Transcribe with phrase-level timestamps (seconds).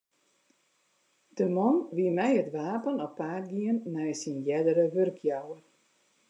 [1.35, 5.63] De man wie mei it wapen op paad gien nei syn eardere wurkjouwer.